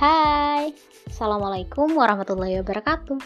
Hai, 0.00 0.72
Assalamualaikum 1.12 1.92
warahmatullahi 1.92 2.64
wabarakatuh. 2.64 3.20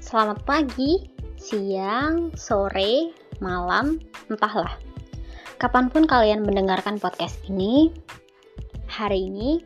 Selamat 0.00 0.40
pagi, 0.48 1.12
siang, 1.36 2.32
sore, 2.32 3.12
malam, 3.44 4.00
entahlah. 4.32 4.72
Kapan 5.60 5.92
pun 5.92 6.08
kalian 6.08 6.48
mendengarkan 6.48 6.96
podcast 6.96 7.36
ini 7.52 7.92
Hari 8.88 9.28
ini 9.28 9.60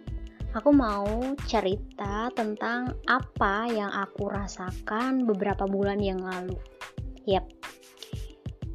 aku 0.59 0.75
mau 0.75 1.07
cerita 1.47 2.35
tentang 2.35 2.99
apa 3.07 3.71
yang 3.71 3.95
aku 3.95 4.27
rasakan 4.27 5.23
beberapa 5.23 5.71
bulan 5.71 6.03
yang 6.03 6.19
lalu. 6.19 6.59
Yap, 7.31 7.47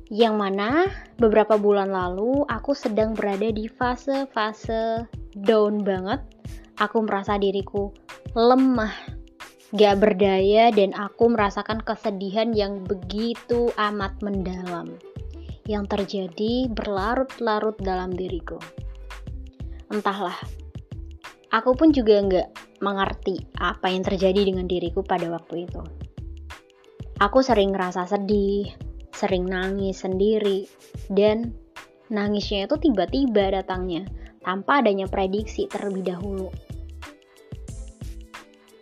yang 0.08 0.40
mana 0.40 0.88
beberapa 1.20 1.60
bulan 1.60 1.92
lalu 1.92 2.48
aku 2.48 2.72
sedang 2.72 3.12
berada 3.12 3.52
di 3.52 3.68
fase-fase 3.68 5.04
down 5.44 5.84
banget 5.84 6.24
aku 6.78 7.04
merasa 7.06 7.42
diriku 7.42 7.90
lemah, 8.38 8.94
gak 9.74 9.98
berdaya, 9.98 10.70
dan 10.70 10.94
aku 10.94 11.34
merasakan 11.34 11.82
kesedihan 11.82 12.54
yang 12.54 12.86
begitu 12.86 13.74
amat 13.76 14.18
mendalam 14.22 14.98
yang 15.68 15.84
terjadi 15.84 16.72
berlarut-larut 16.72 17.76
dalam 17.84 18.16
diriku. 18.16 18.56
Entahlah, 19.92 20.38
aku 21.52 21.76
pun 21.76 21.92
juga 21.92 22.24
gak 22.24 22.50
mengerti 22.80 23.42
apa 23.58 23.90
yang 23.92 24.06
terjadi 24.06 24.48
dengan 24.48 24.70
diriku 24.70 25.04
pada 25.04 25.28
waktu 25.28 25.68
itu. 25.68 25.82
Aku 27.18 27.42
sering 27.42 27.74
ngerasa 27.74 28.06
sedih, 28.06 28.70
sering 29.10 29.50
nangis 29.50 30.06
sendiri, 30.06 30.70
dan 31.10 31.58
nangisnya 32.14 32.70
itu 32.70 32.78
tiba-tiba 32.78 33.50
datangnya 33.52 34.06
tanpa 34.46 34.80
adanya 34.86 35.10
prediksi 35.10 35.66
terlebih 35.68 36.14
dahulu. 36.14 36.48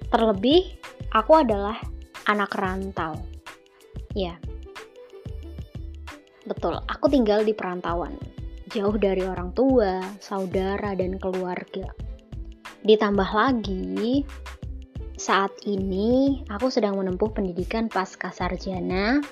Terlebih, 0.09 0.77
aku 1.11 1.31
adalah 1.41 1.77
anak 2.25 2.53
rantau. 2.57 3.17
Ya, 4.15 4.39
betul, 6.47 6.79
aku 6.87 7.11
tinggal 7.11 7.43
di 7.43 7.51
perantauan, 7.51 8.15
jauh 8.71 8.95
dari 8.95 9.27
orang 9.27 9.51
tua, 9.51 9.99
saudara, 10.23 10.95
dan 10.95 11.19
keluarga. 11.19 11.91
Ditambah 12.85 13.29
lagi, 13.33 14.23
saat 15.15 15.51
ini 15.65 16.43
aku 16.51 16.67
sedang 16.67 16.99
menempuh 16.99 17.31
pendidikan 17.31 17.87
pasca 17.87 18.29
sarjana 18.35 19.23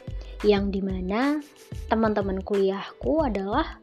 yang 0.44 0.72
di 0.72 0.80
mana 0.84 1.44
teman-teman 1.88 2.40
kuliahku 2.44 3.24
adalah 3.24 3.80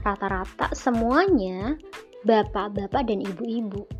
rata-rata 0.00 0.72
semuanya 0.72 1.76
bapak-bapak 2.24 3.08
dan 3.08 3.20
ibu-ibu 3.24 3.97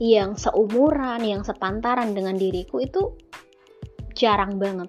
yang 0.00 0.34
seumuran, 0.34 1.20
yang 1.20 1.44
sepantaran 1.44 2.16
dengan 2.16 2.34
diriku 2.40 2.80
itu 2.80 3.12
jarang 4.16 4.56
banget. 4.56 4.88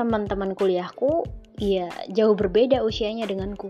Teman-teman 0.00 0.56
kuliahku 0.56 1.28
ya 1.60 1.92
jauh 2.08 2.32
berbeda 2.32 2.80
usianya 2.80 3.28
denganku. 3.28 3.68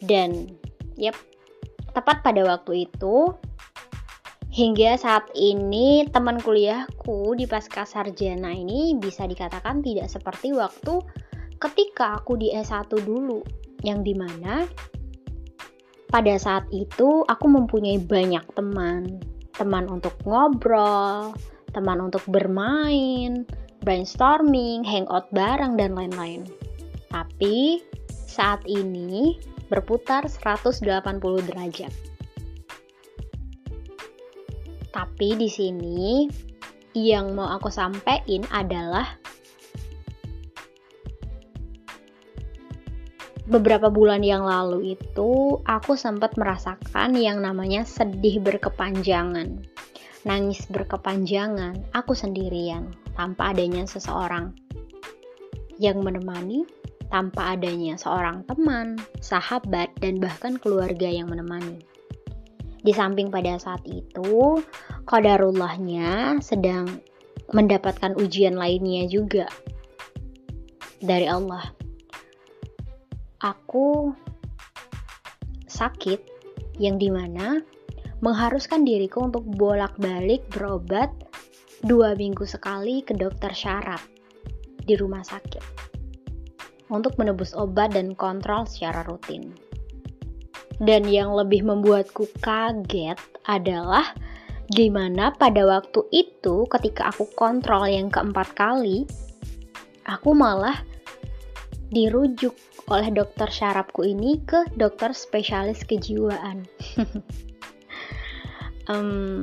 Dan 0.00 0.56
yep, 0.96 1.12
tepat 1.92 2.24
pada 2.24 2.48
waktu 2.48 2.88
itu 2.88 3.36
hingga 4.48 4.96
saat 4.96 5.28
ini 5.36 6.08
teman 6.08 6.40
kuliahku 6.40 7.36
di 7.36 7.44
pasca 7.44 7.84
sarjana 7.84 8.56
ini 8.56 8.96
bisa 8.96 9.28
dikatakan 9.28 9.84
tidak 9.84 10.08
seperti 10.08 10.56
waktu 10.56 11.04
ketika 11.60 12.24
aku 12.24 12.40
di 12.40 12.56
S1 12.56 12.88
dulu 12.88 13.44
yang 13.84 14.00
di 14.00 14.16
mana 14.16 14.64
pada 16.08 16.34
saat 16.40 16.64
itu 16.72 17.24
aku 17.28 17.46
mempunyai 17.46 18.00
banyak 18.00 18.44
teman, 18.56 19.20
teman 19.52 19.84
untuk 19.92 20.16
ngobrol, 20.24 21.36
teman 21.76 22.00
untuk 22.00 22.24
bermain, 22.32 23.44
brainstorming, 23.84 24.80
hangout 24.88 25.28
bareng 25.36 25.76
dan 25.76 25.92
lain-lain. 25.92 26.48
Tapi 27.12 27.84
saat 28.08 28.64
ini 28.64 29.36
berputar 29.68 30.24
180 30.24 30.80
derajat. 31.44 31.92
Tapi 34.88 35.28
di 35.36 35.48
sini 35.52 36.26
yang 36.96 37.36
mau 37.36 37.52
aku 37.52 37.68
sampaikan 37.68 38.48
adalah 38.48 39.20
beberapa 43.48 43.88
bulan 43.88 44.20
yang 44.20 44.44
lalu 44.44 44.94
itu 44.94 45.56
aku 45.64 45.96
sempat 45.96 46.36
merasakan 46.36 47.16
yang 47.16 47.40
namanya 47.40 47.82
sedih 47.88 48.44
berkepanjangan. 48.44 49.64
Nangis 50.28 50.68
berkepanjangan, 50.68 51.88
aku 51.96 52.12
sendirian 52.12 52.92
tanpa 53.16 53.56
adanya 53.56 53.88
seseorang 53.88 54.52
yang 55.80 56.04
menemani, 56.04 56.68
tanpa 57.08 57.56
adanya 57.56 57.96
seorang 57.96 58.44
teman, 58.44 59.00
sahabat, 59.24 59.88
dan 60.04 60.20
bahkan 60.20 60.60
keluarga 60.60 61.08
yang 61.08 61.32
menemani. 61.32 61.80
Di 62.84 62.92
samping 62.92 63.32
pada 63.32 63.56
saat 63.56 63.80
itu, 63.88 64.60
kodarullahnya 65.08 66.38
sedang 66.44 67.00
mendapatkan 67.56 68.12
ujian 68.20 68.60
lainnya 68.60 69.08
juga 69.08 69.48
dari 71.00 71.24
Allah 71.24 71.87
aku 73.38 74.10
sakit 75.70 76.18
yang 76.82 76.98
di 76.98 77.06
mana 77.06 77.62
mengharuskan 78.18 78.82
diriku 78.82 79.30
untuk 79.30 79.46
bolak-balik 79.46 80.42
berobat 80.50 81.10
dua 81.86 82.18
minggu 82.18 82.42
sekali 82.42 83.06
ke 83.06 83.14
dokter 83.14 83.54
syaraf 83.54 84.02
di 84.82 84.98
rumah 84.98 85.22
sakit 85.22 85.62
untuk 86.90 87.14
menebus 87.20 87.54
obat 87.54 87.94
dan 87.94 88.16
kontrol 88.18 88.66
secara 88.66 89.06
rutin. 89.06 89.54
Dan 90.78 91.06
yang 91.06 91.34
lebih 91.34 91.66
membuatku 91.66 92.26
kaget 92.42 93.18
adalah 93.46 94.14
di 94.70 94.90
mana 94.90 95.30
pada 95.34 95.66
waktu 95.66 96.06
itu 96.10 96.66
ketika 96.70 97.10
aku 97.10 97.28
kontrol 97.34 97.86
yang 97.86 98.10
keempat 98.10 98.54
kali, 98.54 99.04
aku 100.06 100.32
malah 100.34 100.78
dirujuk 101.88 102.52
oleh 102.88 103.08
dokter 103.12 103.48
syarafku 103.48 104.04
ini 104.04 104.40
ke 104.44 104.68
dokter 104.76 105.12
spesialis 105.12 105.84
kejiwaan. 105.84 106.68
um, 108.92 109.40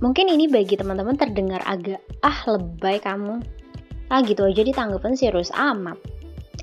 mungkin 0.00 0.26
ini 0.32 0.48
bagi 0.48 0.76
teman-teman 0.76 1.16
terdengar 1.16 1.60
agak 1.68 2.00
ah 2.24 2.38
lebay 2.48 3.00
kamu. 3.00 3.40
Ah 4.12 4.20
gitu 4.24 4.44
aja 4.44 4.64
ditanggapin 4.64 5.16
serius 5.16 5.52
amat. 5.56 5.96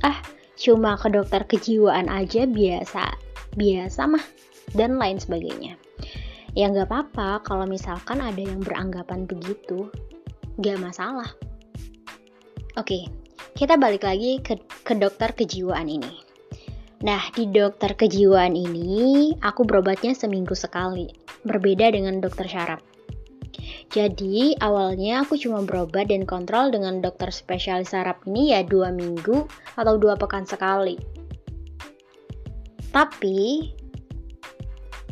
Ah 0.06 0.18
cuma 0.60 1.00
ke 1.00 1.08
dokter 1.10 1.46
kejiwaan 1.48 2.12
aja 2.12 2.44
biasa 2.46 3.16
biasa 3.58 4.02
mah 4.06 4.26
dan 4.78 4.98
lain 5.02 5.18
sebagainya. 5.18 5.78
Ya 6.58 6.70
nggak 6.70 6.90
apa-apa 6.90 7.46
kalau 7.46 7.70
misalkan 7.70 8.22
ada 8.22 8.42
yang 8.42 8.62
beranggapan 8.62 9.30
begitu, 9.30 9.90
nggak 10.58 10.82
masalah. 10.82 11.30
Oke, 12.78 13.10
kita 13.60 13.76
balik 13.76 14.08
lagi 14.08 14.40
ke, 14.40 14.56
ke 14.88 14.96
dokter 14.96 15.36
kejiwaan 15.36 15.92
ini. 15.92 16.24
Nah, 17.04 17.20
di 17.36 17.44
dokter 17.52 17.92
kejiwaan 17.92 18.56
ini, 18.56 19.36
aku 19.44 19.68
berobatnya 19.68 20.16
seminggu 20.16 20.56
sekali, 20.56 21.12
berbeda 21.44 21.92
dengan 21.92 22.24
dokter 22.24 22.48
syaraf. 22.48 22.80
Jadi, 23.92 24.56
awalnya 24.64 25.28
aku 25.28 25.36
cuma 25.36 25.60
berobat 25.68 26.08
dan 26.08 26.24
kontrol 26.24 26.72
dengan 26.72 27.04
dokter 27.04 27.36
spesialis 27.36 27.92
saraf 27.92 28.24
ini 28.32 28.56
ya 28.56 28.64
dua 28.64 28.96
minggu 28.96 29.44
atau 29.76 30.00
dua 30.00 30.16
pekan 30.16 30.48
sekali. 30.48 30.96
Tapi, 32.96 33.76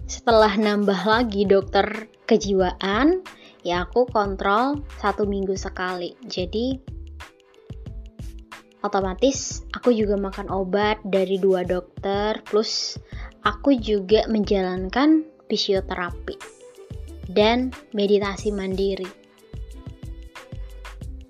setelah 0.08 0.56
nambah 0.56 1.04
lagi 1.04 1.44
dokter 1.44 2.08
kejiwaan, 2.24 3.28
ya 3.68 3.84
aku 3.84 4.08
kontrol 4.08 4.80
satu 5.04 5.28
minggu 5.28 5.60
sekali. 5.60 6.16
Jadi, 6.32 6.97
otomatis 8.86 9.66
aku 9.74 9.94
juga 9.94 10.20
makan 10.20 10.52
obat 10.54 11.02
dari 11.06 11.42
dua 11.42 11.66
dokter 11.66 12.42
plus 12.46 12.98
aku 13.42 13.78
juga 13.78 14.28
menjalankan 14.30 15.24
fisioterapi 15.48 16.36
dan 17.32 17.72
meditasi 17.96 18.52
mandiri. 18.52 19.08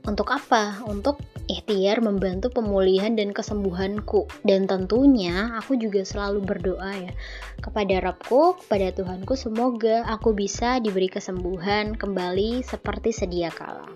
Untuk 0.08 0.32
apa? 0.32 0.88
Untuk 0.88 1.20
ikhtiar 1.52 2.00
membantu 2.00 2.48
pemulihan 2.52 3.12
dan 3.16 3.36
kesembuhanku 3.36 4.28
dan 4.48 4.64
tentunya 4.68 5.52
aku 5.60 5.76
juga 5.76 6.04
selalu 6.04 6.44
berdoa 6.44 6.92
ya 6.96 7.14
kepada 7.60 8.04
Robku, 8.04 8.56
kepada 8.64 8.96
Tuhanku 8.96 9.36
semoga 9.36 10.08
aku 10.08 10.32
bisa 10.32 10.80
diberi 10.80 11.12
kesembuhan 11.12 11.96
kembali 11.96 12.64
seperti 12.64 13.12
sedia 13.12 13.52
kala. 13.52 13.92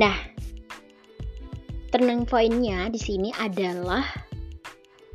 Nah, 0.00 0.33
turning 1.94 2.26
pointnya 2.26 2.90
di 2.90 2.98
sini 2.98 3.30
adalah 3.38 4.02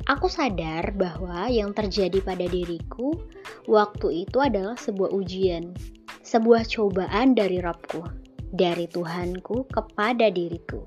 Aku 0.08 0.32
sadar 0.32 0.96
bahwa 0.96 1.44
yang 1.52 1.76
terjadi 1.76 2.24
pada 2.24 2.48
diriku 2.48 3.20
waktu 3.68 4.24
itu 4.24 4.40
adalah 4.40 4.80
sebuah 4.80 5.12
ujian, 5.12 5.76
sebuah 6.24 6.64
cobaan 6.64 7.36
dari 7.36 7.60
Robku, 7.60 8.00
dari 8.48 8.88
Tuhanku 8.88 9.68
kepada 9.68 10.32
diriku. 10.32 10.80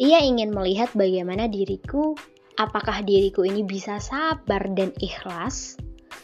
Ia 0.00 0.24
ingin 0.24 0.48
melihat 0.48 0.88
bagaimana 0.96 1.44
diriku, 1.44 2.16
apakah 2.56 3.04
diriku 3.04 3.44
ini 3.44 3.68
bisa 3.68 4.00
sabar 4.00 4.64
dan 4.72 4.96
ikhlas, 4.96 5.76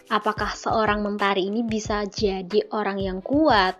apakah 0.09 0.49
seorang 0.57 1.05
mentari 1.05 1.53
ini 1.53 1.61
bisa 1.61 2.09
jadi 2.09 2.67
orang 2.73 2.99
yang 2.99 3.21
kuat, 3.21 3.77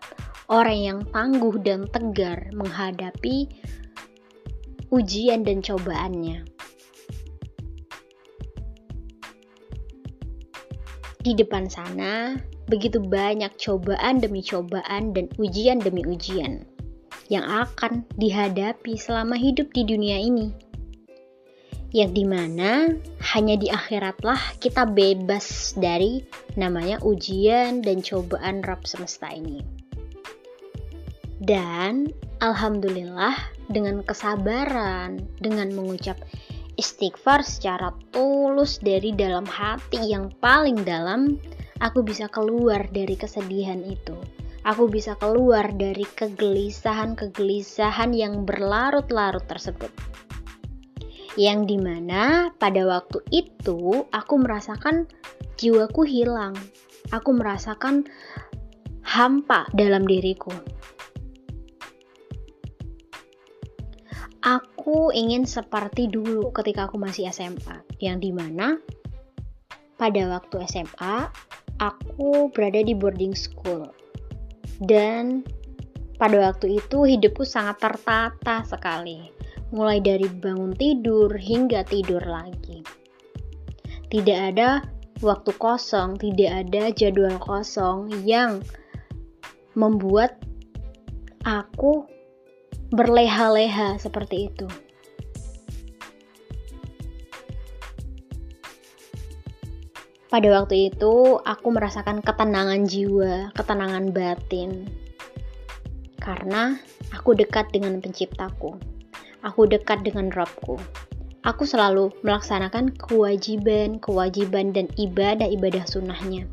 orang 0.49 0.79
yang 0.79 0.99
tangguh 1.09 1.57
dan 1.65 1.89
tegar 1.89 2.53
menghadapi 2.53 3.49
ujian 4.93 5.43
dan 5.43 5.65
cobaannya. 5.65 6.45
Di 11.25 11.33
depan 11.33 11.73
sana, 11.73 12.37
begitu 12.69 13.01
banyak 13.01 13.57
cobaan 13.57 14.21
demi 14.21 14.45
cobaan 14.45 15.17
dan 15.17 15.33
ujian 15.41 15.81
demi 15.81 16.05
ujian 16.05 16.69
yang 17.33 17.49
akan 17.49 18.05
dihadapi 18.21 19.01
selama 19.01 19.41
hidup 19.41 19.73
di 19.73 19.89
dunia 19.89 20.21
ini. 20.21 20.53
Yang 21.95 22.11
di 22.13 22.25
mana 22.27 22.91
hanya 23.33 23.55
di 23.57 23.73
akhiratlah 23.73 24.61
kita 24.61 24.85
bebas 24.85 25.79
dari 25.79 26.21
namanya 26.59 27.01
ujian 27.01 27.81
dan 27.81 28.05
cobaan 28.05 28.61
Rabb 28.61 28.85
semesta 28.85 29.31
ini. 29.33 29.84
Dan 31.45 32.09
Alhamdulillah 32.41 33.37
dengan 33.69 34.01
kesabaran, 34.01 35.21
dengan 35.37 35.77
mengucap 35.77 36.17
istighfar 36.81 37.45
secara 37.45 37.93
tulus 38.17 38.81
dari 38.81 39.13
dalam 39.13 39.45
hati 39.45 40.09
yang 40.09 40.33
paling 40.41 40.81
dalam, 40.89 41.37
aku 41.85 42.01
bisa 42.01 42.33
keluar 42.33 42.89
dari 42.89 43.13
kesedihan 43.13 43.85
itu. 43.85 44.17
Aku 44.65 44.89
bisa 44.89 45.21
keluar 45.21 45.69
dari 45.77 46.09
kegelisahan-kegelisahan 46.17 48.17
yang 48.17 48.49
berlarut-larut 48.49 49.45
tersebut. 49.45 49.93
Yang 51.37 51.77
di 51.77 51.79
mana 51.83 52.57
pada 52.57 52.89
waktu 52.89 53.21
itu 53.29 54.09
aku 54.09 54.35
merasakan 54.41 55.05
jiwaku 55.61 56.09
hilang. 56.09 56.57
Aku 57.13 57.37
merasakan 57.37 58.09
hampa 59.05 59.69
dalam 59.77 60.09
diriku. 60.09 60.74
Aku 64.45 65.09
ingin 65.09 65.49
seperti 65.49 66.05
dulu 66.13 66.53
ketika 66.53 66.85
aku 66.85 67.01
masih 67.01 67.33
SMA, 67.33 67.81
yang 67.97 68.21
di 68.21 68.29
mana 68.29 68.77
pada 69.97 70.21
waktu 70.29 70.69
SMA 70.69 71.33
aku 71.81 72.53
berada 72.53 72.85
di 72.85 72.93
boarding 72.93 73.33
school 73.33 73.89
dan 74.85 75.49
pada 76.21 76.53
waktu 76.53 76.77
itu 76.77 77.09
hidupku 77.09 77.49
sangat 77.49 77.81
tertata 77.81 78.61
sekali, 78.69 79.33
mulai 79.73 80.05
dari 80.05 80.29
bangun 80.29 80.77
tidur 80.77 81.33
hingga 81.33 81.81
tidur 81.89 82.21
lagi. 82.21 82.85
Tidak 84.13 84.39
ada 84.53 84.85
waktu 85.25 85.57
kosong, 85.57 86.21
tidak 86.21 86.69
ada 86.69 86.93
jadwal 86.93 87.41
kosong 87.41 88.13
yang 88.29 88.61
membuat 89.73 90.37
aku 91.49 92.05
berleha-leha 92.95 93.99
seperti 93.99 94.55
itu. 94.55 94.71
Pada 100.31 100.51
waktu 100.51 100.91
itu, 100.91 101.39
aku 101.43 101.69
merasakan 101.71 102.19
ketenangan 102.19 102.87
jiwa, 102.87 103.55
ketenangan 103.55 104.11
batin, 104.11 104.87
karena 106.19 106.75
aku 107.15 107.39
dekat 107.39 107.71
dengan 107.71 108.03
Penciptaku. 108.03 108.75
Aku 109.47 109.69
dekat 109.69 110.03
dengan 110.03 110.33
Robku. 110.33 110.81
Aku 111.45 111.69
selalu 111.69 112.11
melaksanakan 112.25 112.97
kewajiban-kewajiban 112.97 114.73
dan 114.73 114.89
ibadah-ibadah 114.97 115.85
sunnahnya. 115.85 116.49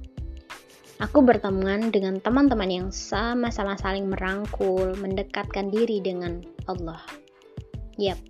Aku 1.02 1.26
berteman 1.26 1.90
dengan 1.90 2.22
teman-teman 2.22 2.70
yang 2.70 2.90
sama-sama 2.94 3.74
saling 3.74 4.06
merangkul, 4.06 4.94
mendekatkan 5.02 5.74
diri 5.74 5.98
dengan 5.98 6.46
Allah. 6.70 7.02
Yap, 7.98 8.22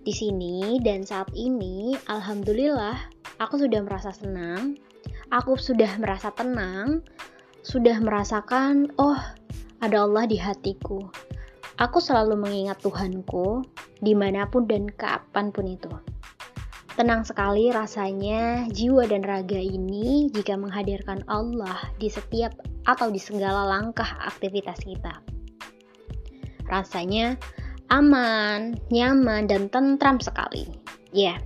di 0.00 0.08
sini 0.08 0.80
dan 0.80 1.04
saat 1.04 1.28
ini, 1.36 1.92
alhamdulillah, 2.08 2.96
aku 3.36 3.60
sudah 3.60 3.84
merasa 3.84 4.08
senang, 4.08 4.80
aku 5.28 5.60
sudah 5.60 6.00
merasa 6.00 6.32
tenang, 6.32 7.04
sudah 7.60 8.00
merasakan, 8.00 8.88
oh, 8.96 9.20
ada 9.84 10.08
Allah 10.08 10.24
di 10.24 10.40
hatiku. 10.40 11.12
Aku 11.76 12.00
selalu 12.00 12.40
mengingat 12.40 12.80
Tuhanku 12.80 13.68
di 14.00 14.16
mana 14.16 14.48
pun 14.48 14.64
dan 14.64 14.88
kapan 14.88 15.52
pun 15.52 15.68
itu. 15.68 15.92
Tenang 16.92 17.24
sekali 17.24 17.72
rasanya 17.72 18.68
jiwa 18.68 19.08
dan 19.08 19.24
raga 19.24 19.56
ini 19.56 20.28
jika 20.28 20.60
menghadirkan 20.60 21.24
Allah 21.24 21.80
di 21.96 22.12
setiap 22.12 22.52
atau 22.84 23.08
di 23.08 23.16
segala 23.16 23.64
langkah 23.64 24.20
aktivitas 24.28 24.76
kita. 24.84 25.24
Rasanya 26.68 27.40
aman, 27.88 28.76
nyaman, 28.92 29.48
dan 29.48 29.72
tentram 29.72 30.20
sekali. 30.20 30.68
Ya, 31.16 31.36
yeah, 31.36 31.38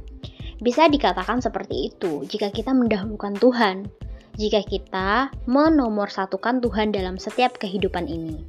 bisa 0.59 0.91
dikatakan 0.91 1.39
seperti 1.39 1.95
itu 1.95 2.27
jika 2.27 2.51
kita 2.51 2.75
mendahulukan 2.75 3.39
Tuhan, 3.39 3.87
jika 4.35 4.67
kita 4.67 5.31
menomorsatukan 5.47 6.59
Tuhan 6.59 6.91
dalam 6.91 7.23
setiap 7.23 7.55
kehidupan 7.63 8.11
ini. 8.11 8.43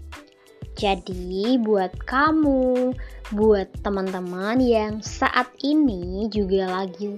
Jadi, 0.77 1.57
buat 1.57 1.89
kamu, 2.05 2.93
buat 3.33 3.65
teman-teman 3.81 4.61
yang 4.61 5.01
saat 5.01 5.49
ini 5.65 6.29
juga 6.29 6.69
lagi 6.69 7.17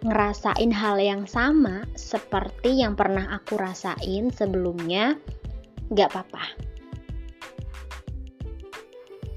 ngerasain 0.00 0.72
hal 0.72 0.96
yang 0.96 1.28
sama 1.28 1.84
seperti 1.92 2.80
yang 2.80 2.96
pernah 2.96 3.36
aku 3.36 3.60
rasain 3.60 4.32
sebelumnya, 4.32 5.18
gak 5.92 6.14
apa-apa. 6.14 6.44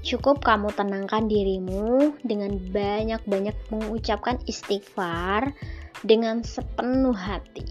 Cukup 0.04 0.44
kamu 0.44 0.70
tenangkan 0.76 1.28
dirimu 1.28 2.12
dengan 2.22 2.56
banyak-banyak 2.72 3.56
mengucapkan 3.72 4.36
istighfar 4.44 5.52
dengan 6.04 6.44
sepenuh 6.44 7.16
hati 7.16 7.64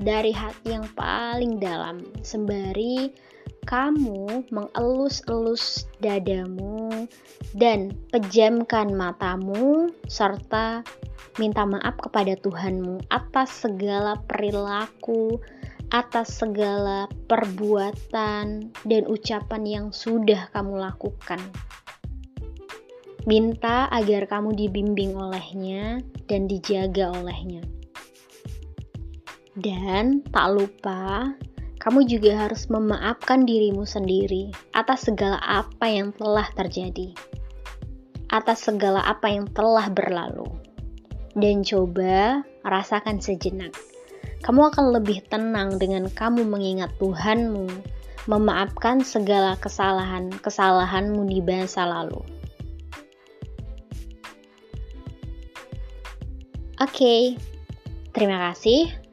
dari 0.00 0.32
hati 0.32 0.76
yang 0.76 0.88
paling 0.96 1.60
dalam 1.60 2.04
sembari 2.20 3.12
kamu 3.68 4.46
mengelus-elus 4.48 5.88
dadamu 6.00 7.08
dan 7.56 7.92
pejamkan 8.12 8.92
matamu 8.94 9.90
serta 10.08 10.84
minta 11.36 11.64
maaf 11.64 11.96
kepada 12.00 12.36
Tuhanmu 12.40 13.08
atas 13.08 13.64
segala 13.64 14.18
perilaku, 14.28 15.40
atas 15.94 16.42
segala 16.42 17.06
perbuatan 17.28 18.68
dan 18.84 19.02
ucapan 19.08 19.62
yang 19.64 19.86
sudah 19.94 20.50
kamu 20.52 20.80
lakukan. 20.80 21.40
Minta 23.28 23.84
agar 23.92 24.24
kamu 24.24 24.56
dibimbing 24.56 25.12
olehnya 25.12 26.00
dan 26.24 26.48
dijaga 26.48 27.12
olehnya. 27.20 27.60
Dan 29.60 30.24
tak 30.32 30.56
lupa 30.56 31.36
kamu 31.80 32.04
juga 32.04 32.46
harus 32.46 32.68
memaafkan 32.68 33.48
dirimu 33.48 33.88
sendiri 33.88 34.52
atas 34.76 35.08
segala 35.08 35.40
apa 35.40 35.88
yang 35.88 36.12
telah 36.12 36.44
terjadi, 36.52 37.16
atas 38.28 38.68
segala 38.68 39.00
apa 39.00 39.32
yang 39.32 39.48
telah 39.56 39.88
berlalu, 39.88 40.44
dan 41.40 41.64
coba 41.64 42.44
rasakan 42.68 43.16
sejenak. 43.24 43.72
Kamu 44.44 44.68
akan 44.68 44.92
lebih 44.92 45.24
tenang 45.32 45.80
dengan 45.80 46.12
kamu 46.12 46.44
mengingat 46.44 46.92
Tuhanmu, 47.00 47.68
memaafkan 48.28 49.00
segala 49.00 49.56
kesalahan-kesalahanmu 49.56 51.24
di 51.32 51.40
masa 51.40 51.88
lalu. 51.88 52.20
Oke, 56.80 56.96
okay. 56.96 57.20
terima 58.16 58.52
kasih. 58.52 59.09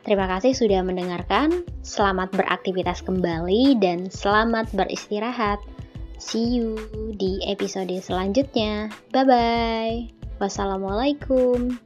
Terima 0.00 0.24
kasih 0.24 0.56
sudah 0.56 0.80
mendengarkan. 0.80 1.64
Selamat 1.84 2.32
beraktivitas 2.32 3.04
kembali 3.04 3.76
dan 3.78 4.08
selamat 4.08 4.72
beristirahat. 4.72 5.60
See 6.16 6.60
you 6.60 6.76
di 7.16 7.44
episode 7.44 7.92
selanjutnya. 8.00 8.88
Bye 9.12 9.24
bye. 9.28 9.96
Wassalamualaikum. 10.40 11.76